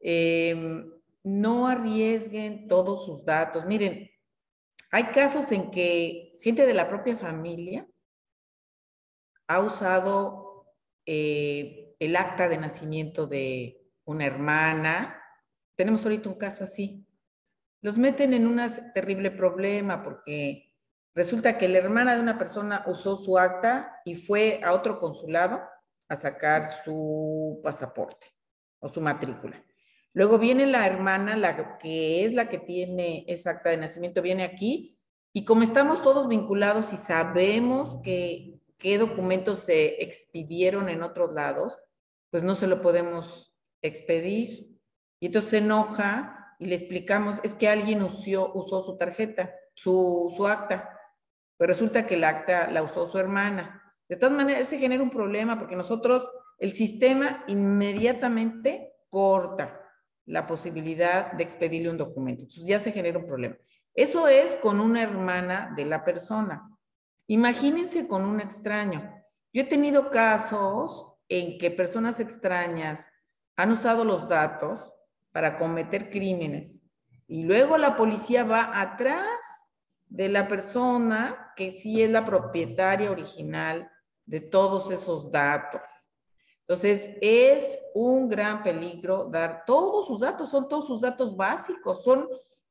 [0.00, 0.90] Em,
[1.22, 3.64] no arriesguen todos sus datos.
[3.64, 4.10] Miren,
[4.90, 7.88] hay casos en que gente de la propia familia
[9.48, 10.66] ha usado
[11.06, 15.22] eh, el acta de nacimiento de una hermana.
[15.74, 17.06] Tenemos ahorita un caso así.
[17.80, 18.60] Los meten en un
[18.94, 20.63] terrible problema porque
[21.14, 25.60] resulta que la hermana de una persona usó su acta y fue a otro consulado
[26.08, 28.26] a sacar su pasaporte
[28.80, 29.64] o su matrícula.
[30.12, 34.44] Luego viene la hermana, la que es la que tiene esa acta de nacimiento, viene
[34.44, 34.94] aquí
[35.32, 41.76] y como estamos todos vinculados y sabemos que qué documentos se expidieron en otros lados,
[42.30, 44.78] pues no se lo podemos expedir.
[45.18, 50.32] Y entonces se enoja y le explicamos, es que alguien usó, usó su tarjeta, su,
[50.36, 50.93] su acta.
[51.56, 53.82] Pues resulta que el acta la usó su hermana.
[54.08, 59.80] De todas maneras, se genera un problema porque nosotros, el sistema inmediatamente corta
[60.26, 62.42] la posibilidad de expedirle un documento.
[62.42, 63.56] Entonces ya se genera un problema.
[63.94, 66.68] Eso es con una hermana de la persona.
[67.26, 69.14] Imagínense con un extraño.
[69.52, 73.08] Yo he tenido casos en que personas extrañas
[73.56, 74.94] han usado los datos
[75.32, 76.82] para cometer crímenes
[77.26, 79.63] y luego la policía va atrás
[80.06, 83.90] de la persona que sí es la propietaria original
[84.26, 85.82] de todos esos datos.
[86.66, 92.28] Entonces, es un gran peligro dar todos sus datos, son todos sus datos básicos, son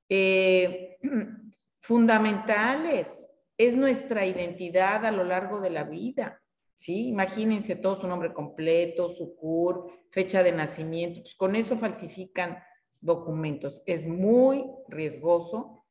[0.10, 0.98] eh,
[1.80, 6.42] fundamentales, es nuestra identidad a lo largo de la vida.
[6.76, 7.08] ¿sí?
[7.08, 12.58] Imagínense todo su nombre completo, su CUR, fecha de nacimiento, pues con eso falsifican
[13.00, 13.84] documentos.
[13.86, 15.83] Es muy riesgoso,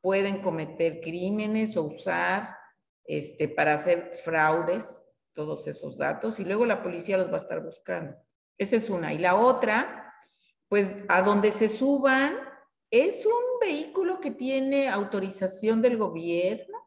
[0.00, 2.56] pueden cometer crímenes o usar
[3.04, 7.62] este, para hacer fraudes todos esos datos y luego la policía los va a estar
[7.62, 8.16] buscando.
[8.58, 9.12] Esa es una.
[9.12, 10.14] Y la otra,
[10.68, 12.36] pues a donde se suban,
[12.90, 16.78] es un vehículo que tiene autorización del gobierno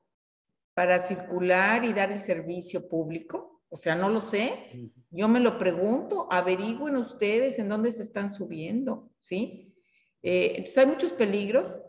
[0.73, 4.91] para circular y dar el servicio público O sea, no lo sé.
[5.09, 9.73] Yo me lo pregunto, averigüen ustedes en dónde se están subiendo, ¿sí?
[10.21, 11.81] Eh, entonces hay muchos peligros.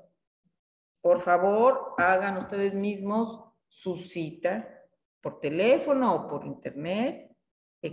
[1.04, 3.38] Por favor, hagan ustedes mismos
[3.68, 4.66] su cita
[5.20, 7.30] por teléfono o por internet,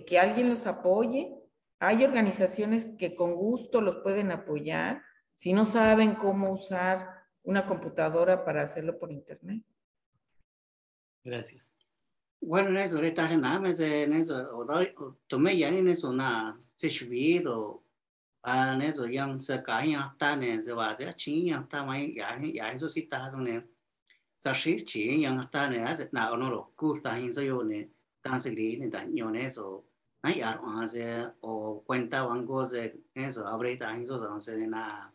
[0.06, 1.36] que alguien los apoye.
[1.80, 5.04] Hay organizaciones que con gusto los pueden apoyar
[5.36, 9.62] si no saben cómo usar una computadora para hacerlo por internet.
[11.22, 11.66] Gracias.
[12.40, 13.04] Bueno, eso
[14.04, 14.96] en eso, o doy,
[15.28, 17.84] tomé ya en eso na, se subido,
[18.42, 20.94] 啊，那就养这干养大呢，是吧？
[20.94, 23.64] 这青养大嘛，也也就是大种呢。
[24.40, 26.72] 这是青养大呢，还是哪个那咯？
[26.76, 27.88] 古大因这有呢，
[28.20, 29.86] 但是里呢，但有呢就，
[30.22, 35.12] 那也还是哦，关大王国这那时候阿不勒大因做上是那，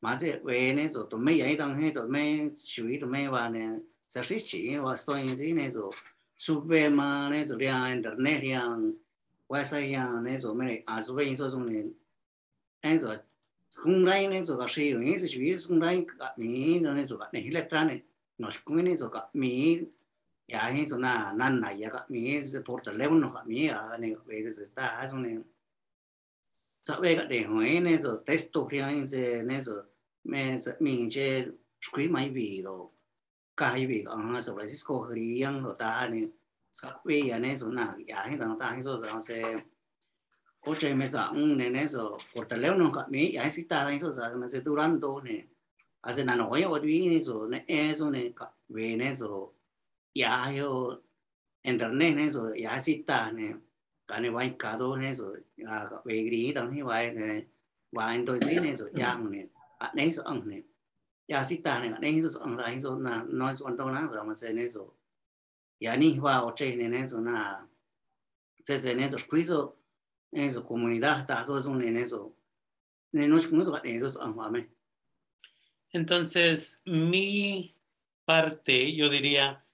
[0.00, 5.92] 嘛这为呢就都没养当黑，都没属于都没话呢，这是青话所以这呢就，
[6.38, 8.94] 苏北嘛呢就两人的那样，
[9.48, 11.94] 外省样呢就没阿苏北因做中呢。
[12.82, 13.16] 엔조
[13.70, 18.04] 송라인에 조가 시용이 지위 송라인가 니 너네 조가 네 일렉트라네
[18.36, 19.84] 노스쿠네 조가 미
[20.50, 25.42] 야해 조나 난나 야가 미 포르트 레븐노가 미 아네 웨게스 다 하송네
[26.84, 29.84] 자웨가 데 호에네 조 테스트 프리앙이제 네조
[30.22, 32.90] 메즈 민제 스크리 마이비로
[33.56, 36.28] 가이비가 안하서 레스코 흐리양도 다하네
[36.72, 39.62] 사웨야네 조나 야해 당다 해서 저세
[40.60, 45.46] koshemeza unnenezo portaleuno kami ya sita da eso sa me se durando ne
[46.02, 49.52] hace na no yo odwi ne so ne eso ne ka ve ne so
[50.14, 51.00] ya yo
[51.64, 53.54] internet ne so ya sita ne
[54.06, 57.46] ka ne vai ka do ne so ya ka ve gri da ne vai ne
[57.92, 59.48] va en do si ne so ya ne
[59.80, 60.62] a ne so ang ne
[61.28, 64.34] ya sita ne ne so ang da so na no so ando na so ma
[64.34, 64.92] se ne so
[65.80, 67.62] ya ni va o che ne ne so na
[68.66, 69.77] se se ne so squeeze
[74.16, 74.68] ang ma me
[75.92, 77.74] entonces mi
[78.24, 79.64] parte yo diría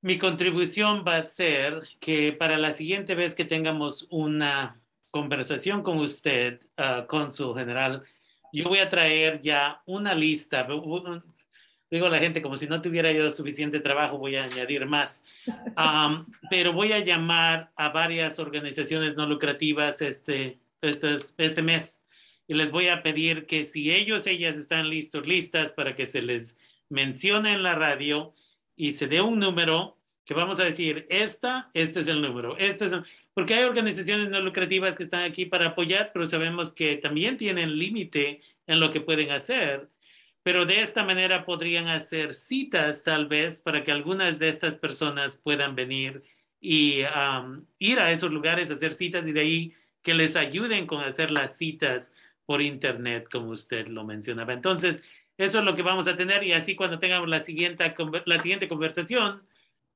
[0.00, 5.98] mi contribución va a ser que para la siguiente vez que tengamos una conversación con
[5.98, 8.04] usted, uh, cónsul general,
[8.52, 10.66] yo voy a traer ya una lista.
[11.90, 15.24] Digo a la gente, como si no tuviera yo suficiente trabajo, voy a añadir más.
[15.78, 22.02] Um, pero voy a llamar a varias organizaciones no lucrativas este, este, este mes
[22.48, 26.20] y les voy a pedir que si ellos, ellas están listos, listas para que se
[26.20, 26.56] les
[26.88, 28.34] mencione en la radio
[28.74, 32.86] y se dé un número que vamos a decir, esta, este es el número, este
[32.86, 33.04] es el
[33.38, 37.78] porque hay organizaciones no lucrativas que están aquí para apoyar, pero sabemos que también tienen
[37.78, 39.88] límite en lo que pueden hacer.
[40.42, 45.36] Pero de esta manera podrían hacer citas tal vez para que algunas de estas personas
[45.36, 46.22] puedan venir
[46.60, 47.02] y
[47.78, 49.72] ir a esos lugares, hacer citas y de ahí
[50.02, 52.12] que les ayuden con hacer las citas
[52.46, 54.54] por internet, como usted lo mencionaba.
[54.54, 55.02] Entonces,
[55.36, 58.68] eso es lo que vamos a tener y así cuando tengamos la siguiente, la siguiente
[58.68, 59.42] conversación,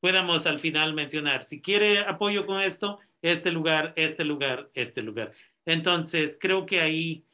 [0.00, 5.32] podamos al final mencionar, si quiere apoyo con esto, este lugar, este lugar, este lugar.
[5.64, 7.24] Entonces, creo que ahí,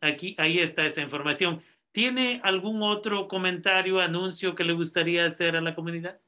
[0.00, 1.62] aquí, ahí está esa información.
[1.98, 6.20] ¿Tiene algún otro comentario, anuncio que le gustaría hacer a la comunidad?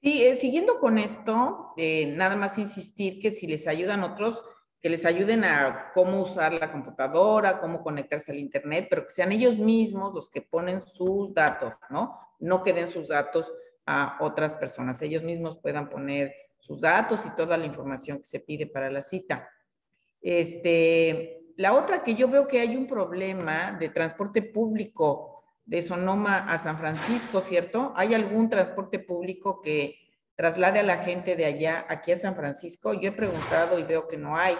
[0.00, 4.42] Sí, eh, siguiendo con esto, eh, nada más insistir que si les ayudan otros,
[4.80, 9.32] que les ayuden a cómo usar la computadora, cómo conectarse al Internet, pero que sean
[9.32, 12.18] ellos mismos los que ponen sus datos, ¿no?
[12.38, 13.52] No que den sus datos
[13.84, 18.40] a otras personas, ellos mismos puedan poner sus datos y toda la información que se
[18.40, 19.46] pide para la cita.
[20.22, 26.38] Este, la otra que yo veo que hay un problema de transporte público de Sonoma
[26.38, 27.92] a San Francisco, ¿cierto?
[27.96, 29.98] ¿Hay algún transporte público que
[30.36, 32.92] traslade a la gente de allá aquí a San Francisco?
[32.94, 34.56] Yo he preguntado y veo que no hay.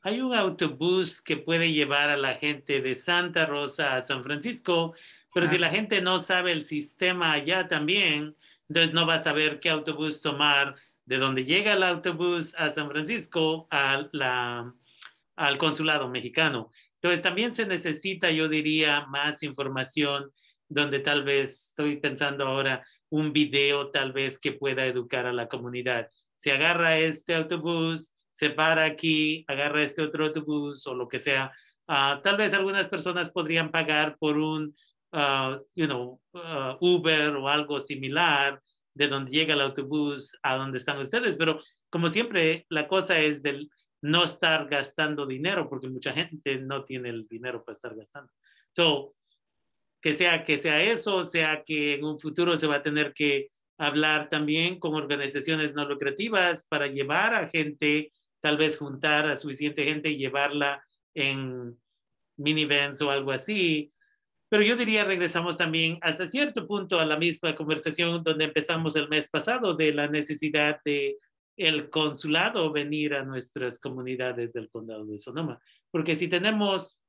[0.00, 4.94] Hay un autobús que puede llevar a la gente de Santa Rosa a San Francisco,
[5.32, 8.36] pero si la gente no sabe el sistema allá también,
[8.68, 10.74] entonces no va a saber qué autobús tomar
[11.06, 14.74] de donde llega el autobús a San Francisco a la,
[15.36, 16.70] al consulado mexicano.
[17.00, 20.30] Entonces también se necesita, yo diría, más información
[20.68, 25.46] donde tal vez, estoy pensando ahora, un video tal vez que pueda educar a la
[25.46, 26.08] comunidad.
[26.36, 31.52] Se agarra este autobús, se para aquí, agarra este otro autobús o lo que sea.
[31.86, 34.74] Uh, tal vez algunas personas podrían pagar por un,
[35.12, 38.60] uh, you know, uh, Uber o algo similar
[38.94, 41.60] de donde llega el autobús a donde están ustedes, pero
[41.90, 43.70] como siempre, la cosa es del
[44.04, 48.30] no estar gastando dinero, porque mucha gente no tiene el dinero para estar gastando.
[48.70, 49.14] So,
[50.02, 53.48] que sea que sea eso, sea que en un futuro se va a tener que
[53.78, 58.10] hablar también con organizaciones no lucrativas para llevar a gente,
[58.42, 60.84] tal vez juntar a suficiente gente y llevarla
[61.14, 61.74] en
[62.36, 63.90] minivans o algo así.
[64.50, 69.08] Pero yo diría, regresamos también hasta cierto punto a la misma conversación donde empezamos el
[69.08, 71.16] mes pasado de la necesidad de
[71.56, 75.60] el consulado venir a nuestras comunidades del condado de Sonoma.
[75.90, 77.00] Porque si tenemos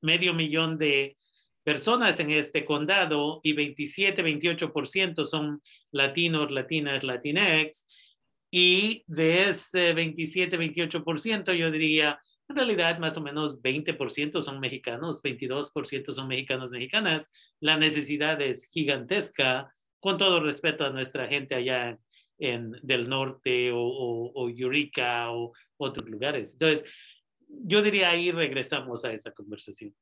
[0.00, 1.16] medio millón de
[1.62, 7.86] personas en este condado y 27, 28% son latinos, latinas, latinex,
[8.50, 15.22] y de ese 27, 28% yo diría, en realidad más o menos 20% son mexicanos,
[15.22, 17.30] 22% son mexicanos, mexicanas.
[17.60, 21.96] La necesidad es gigantesca, con todo respeto a nuestra gente allá
[22.40, 26.52] del norte o, o, o Eureka o otros lugares.
[26.52, 26.84] Entonces,
[27.48, 29.94] yo diría ahí regresamos a esa conversación.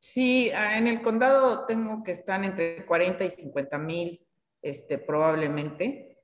[0.00, 4.26] Sí, ah, en el condado tengo que están entre 40 y 50 mil,
[4.62, 6.18] este, probablemente.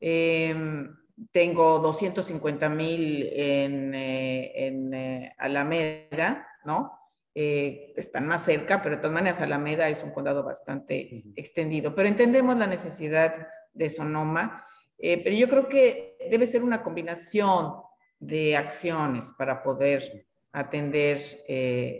[0.00, 0.96] Em,
[1.30, 6.98] tengo 250 mil en, eh, en eh, Alameda, ¿no?
[7.34, 11.94] Eh, están más cerca, pero de todas maneras Alameda es un condado bastante extendido.
[11.94, 14.66] Pero entendemos la necesidad de Sonoma,
[15.02, 17.74] pero yo creo que debe ser una combinación
[18.20, 21.18] de acciones para poder atender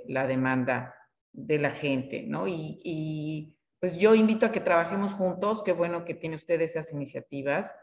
[0.06, 0.94] la demanda
[1.32, 2.46] de la gente, ¿no?
[2.46, 7.74] Y, pues yo invito a que trabajemos juntos, qué bueno que tiene usted esas iniciativas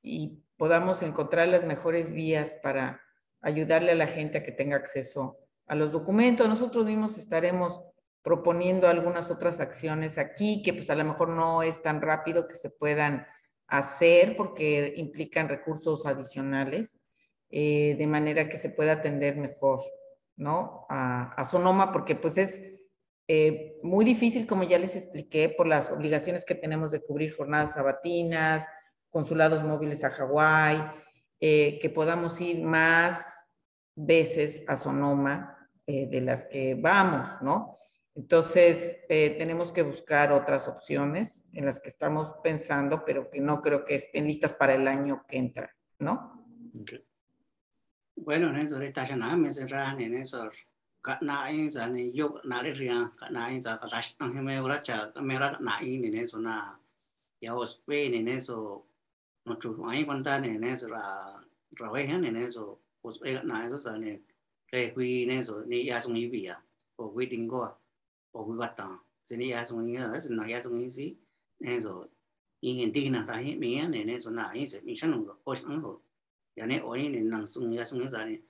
[0.00, 3.00] y podamos encontrar las mejores vías para
[3.40, 6.48] ayudarle a la gente a que tenga acceso a los documentos.
[6.48, 7.82] Nosotros mismos estaremos
[8.22, 12.54] proponiendo algunas otras acciones aquí que pues a lo mejor no es tan rápido que
[12.54, 13.26] se puedan
[13.66, 16.98] hacer porque implican recursos adicionales,
[17.50, 19.80] eh, de manera que se pueda atender mejor,
[20.36, 20.86] ¿no?
[20.88, 22.60] A, Sonoma, porque pues es
[23.28, 27.74] eh, muy difícil, como ya les expliqué, por las obligaciones que tenemos de cubrir jornadas
[27.74, 28.66] sabatinas,
[29.10, 30.82] consulados móviles a Hawái,
[31.40, 33.52] eh, que podamos ir más
[33.94, 35.50] veces a Sonoma
[35.86, 37.78] de las que vamos, ¿no?
[38.16, 43.84] Entonces, tenemos que buscar otras opciones en las que estamos pensando, pero que no creo
[43.84, 46.46] que estén listas para el año que entra, ¿no?
[48.16, 49.04] Bueno, en eso está
[49.98, 50.50] en eso.
[51.04, 54.00] Ka na in za ni yo na re ria ka na in za ka da
[54.20, 56.80] ang he me ora cha ka me ra na in ni ne so na
[57.44, 58.86] ya o spe ni ne so
[59.44, 61.04] no chu ai quan ta ne ne so ra
[61.78, 64.18] ra we he ne ne so o spe na so za ne
[64.72, 66.56] re hui ne so ni ya ya
[66.96, 67.52] o ting
[68.34, 68.98] ya
[69.46, 69.76] ya mi
[70.16, 70.54] se no ya
[76.84, 78.42] o ya za ne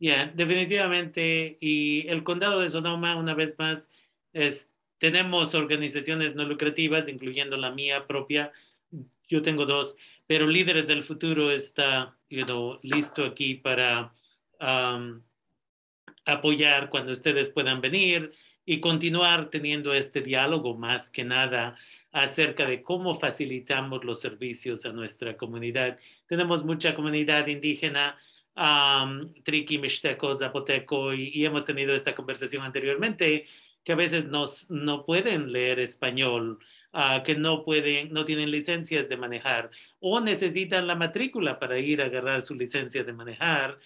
[0.00, 1.56] Yeah, definitivamente.
[1.60, 3.90] Y el condado de Sonoma, una vez más,
[4.32, 8.52] es, tenemos organizaciones no lucrativas, incluyendo la mía propia.
[9.28, 14.12] Yo tengo dos, pero Líderes del Futuro está you know, listo aquí para
[14.60, 15.20] um,
[16.28, 18.32] apoyar cuando ustedes puedan venir
[18.64, 21.76] y continuar teniendo este diálogo más que nada
[22.12, 25.98] acerca de cómo facilitamos los servicios a nuestra comunidad.
[26.26, 28.18] Tenemos mucha comunidad indígena,
[28.56, 33.44] um, triqui, mixteco, zapoteco, y, hemos tenido esta conversación anteriormente,
[33.84, 36.58] que a veces nos, no pueden leer español,
[36.92, 39.70] uh, que no, pueden, no tienen licencias de manejar
[40.00, 43.78] o necesitan la matrícula para ir a agarrar su licencia de manejar.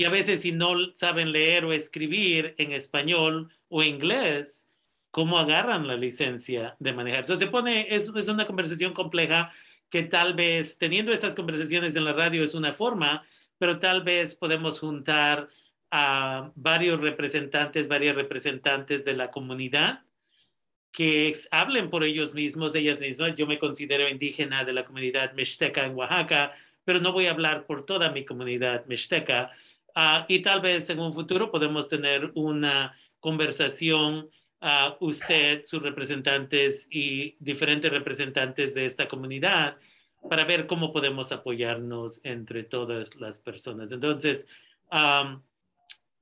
[0.00, 4.66] Y a veces si no saben leer o escribir en español o inglés,
[5.10, 7.24] cómo agarran la licencia de manejar.
[7.24, 9.52] Eso se pone, es, es una conversación compleja
[9.90, 13.26] que tal vez teniendo estas conversaciones en la radio es una forma,
[13.58, 15.50] pero tal vez podemos juntar
[15.90, 20.02] a varios representantes, varias representantes de la comunidad
[20.92, 23.34] que hablen por ellos mismos, ellas mismas.
[23.34, 26.54] Yo me considero indígena de la comunidad mixteca en Oaxaca,
[26.86, 29.52] pero no voy a hablar por toda mi comunidad mixteca.
[29.96, 34.30] Uh, y tal vez en un futuro podemos tener una conversación
[34.60, 39.76] a usted, sus representantes y diferentes representantes de esta comunidad
[40.28, 43.90] para ver cómo podemos apoyarnos entre todas las personas.
[43.90, 44.46] Entonces,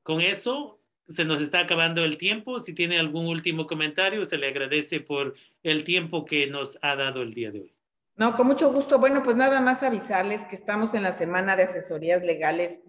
[0.02, 2.60] con eso se nos está acabando el tiempo.
[2.60, 7.22] Si tiene algún último comentario, se le agradece por el tiempo que nos ha dado
[7.22, 7.74] el día de hoy.
[8.16, 8.98] No, con mucho gusto.
[8.98, 12.80] Bueno, pues nada más avisarles que estamos en la semana de asesorías legales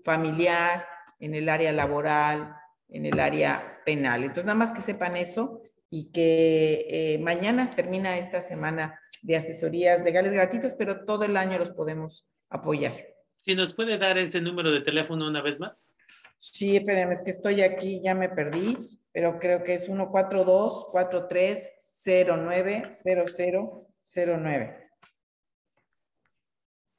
[0.05, 0.87] familiar,
[1.19, 2.55] en el área laboral,
[2.89, 4.23] en el área penal.
[4.23, 10.03] Entonces, nada más que sepan eso y que eh, mañana termina esta semana de asesorías
[10.03, 12.95] legales gratuitas, pero todo el año los podemos apoyar.
[13.41, 15.91] Si nos puede dar ese número de teléfono una vez más.
[16.37, 18.77] Sí, espérenme, es que estoy aquí, ya me perdí,
[19.13, 19.89] pero creo que es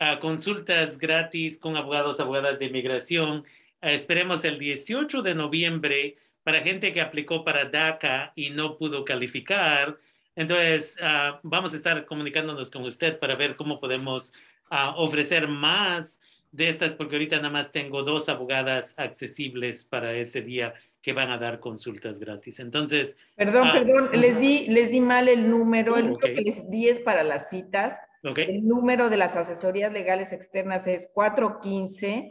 [0.00, 3.44] uh, consultas gratis con abogados, abogadas de inmigración.
[3.82, 9.04] Uh, esperemos el 18 de noviembre para gente que aplicó para DACA y no pudo
[9.04, 9.98] calificar
[10.34, 14.32] entonces, uh, vamos a estar comunicándonos con usted para ver cómo podemos
[14.70, 16.20] uh, ofrecer más
[16.50, 21.30] de estas, porque ahorita nada más tengo dos abogadas accesibles para ese día que van
[21.30, 22.60] a dar consultas gratis.
[22.60, 23.16] Entonces.
[23.36, 25.96] Perdón, uh, perdón, les di, les di mal el número.
[25.96, 27.98] el número que les di es para las citas.
[28.24, 28.44] Okay.
[28.44, 32.28] El número de las asesorías legales externas es 415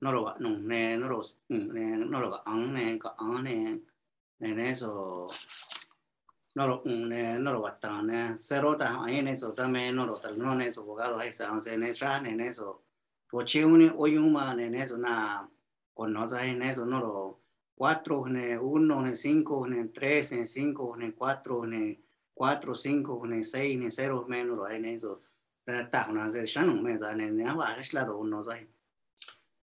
[0.00, 1.22] no lo va, no no lo
[2.06, 2.30] no lo
[3.42, 3.80] ne,
[4.38, 5.26] en eso,
[6.56, 10.54] no lo ne no lo batane cero ta en eso también no lo tal no
[10.54, 12.82] en eso abogado ahí está en eso en eso.
[13.28, 15.46] Pochi uni oyuma en eso na
[15.92, 17.40] con no en eso no lo
[17.74, 22.00] cuatro ne uno ne cinco ne tres ne cinco ne cuatro ne
[22.32, 25.20] cuatro cinco ne seis ne cero menos en eso.
[25.90, 28.66] Ta una se shan me da ne ne va es claro uno ahí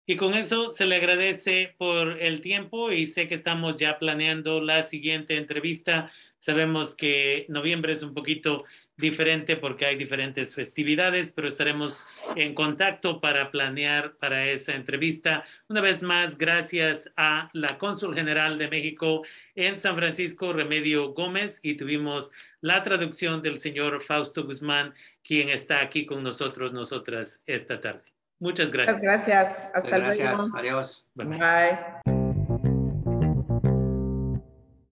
[0.08, 4.60] y con eso se le agradece por el tiempo y sé que estamos ya planeando
[4.60, 8.64] la siguiente entrevista Sabemos que noviembre es un poquito
[8.96, 15.44] diferente porque hay diferentes festividades, pero estaremos en contacto para planear para esa entrevista.
[15.68, 19.22] Una vez más, gracias a la cónsul general de México
[19.54, 22.30] en San Francisco, Remedio Gómez, y tuvimos
[22.60, 28.04] la traducción del señor Fausto Guzmán, quien está aquí con nosotros, nosotras, esta tarde.
[28.38, 28.96] Muchas gracias.
[28.96, 29.62] Muchas gracias.
[29.74, 30.36] Hasta gracias.
[30.36, 30.58] luego.
[30.58, 31.06] Adiós.
[31.14, 31.26] Bye.
[31.26, 32.15] Bye.